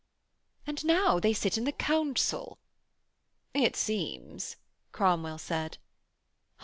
'And 0.65 0.83
now 0.83 1.19
they 1.19 1.31
sit 1.31 1.59
in 1.59 1.63
the 1.65 1.71
council.' 1.71 2.57
'It 3.53 3.75
seems,' 3.75 4.55
Cromwell 4.91 5.37
said. 5.37 5.77